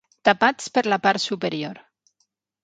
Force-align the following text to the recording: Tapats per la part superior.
Tapats 0.27 0.71
per 0.77 0.83
la 0.93 0.99
part 1.03 1.25
superior. 1.27 1.83